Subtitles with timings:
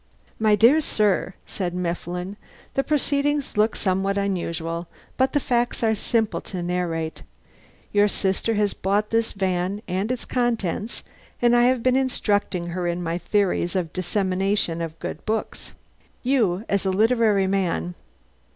[0.39, 2.35] "My dear sir," said Mifflin,
[2.73, 7.21] "the proceedings look somewhat unusual, but the facts are simple to narrate.
[7.91, 11.03] Your sister has bought this van and its contents,
[11.39, 15.75] and I have been instructing her in my theories of the dissemination of good books.
[16.23, 17.93] You as a literary man..."